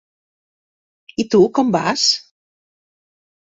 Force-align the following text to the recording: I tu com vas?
I 1.25 1.27
tu 1.35 1.43
com 1.59 1.71
vas? 1.77 2.09